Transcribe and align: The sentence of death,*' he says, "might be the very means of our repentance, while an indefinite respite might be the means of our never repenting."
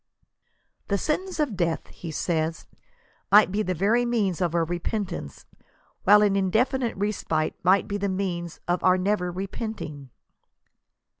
The 0.87 0.97
sentence 0.97 1.39
of 1.39 1.55
death,*' 1.55 1.85
he 1.89 2.09
says, 2.09 2.65
"might 3.31 3.51
be 3.51 3.61
the 3.61 3.75
very 3.75 4.03
means 4.03 4.41
of 4.41 4.55
our 4.55 4.65
repentance, 4.65 5.45
while 6.05 6.23
an 6.23 6.35
indefinite 6.35 6.97
respite 6.97 7.53
might 7.61 7.87
be 7.87 7.97
the 7.97 8.09
means 8.09 8.59
of 8.67 8.83
our 8.83 8.97
never 8.97 9.31
repenting." 9.31 10.09